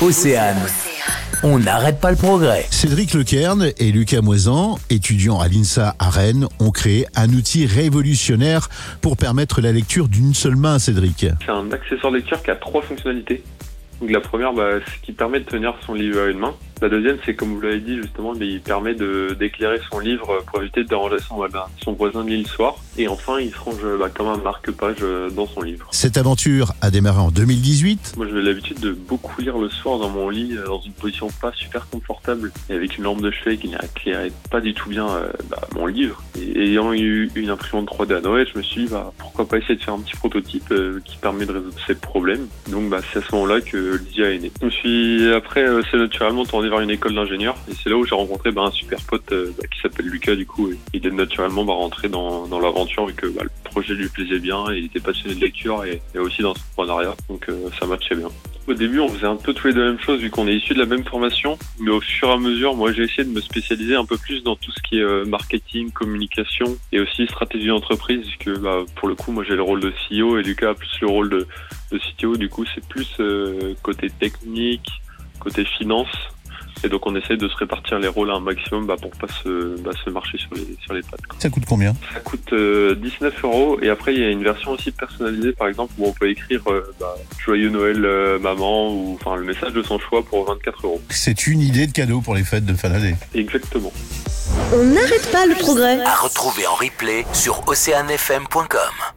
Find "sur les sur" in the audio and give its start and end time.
80.38-80.94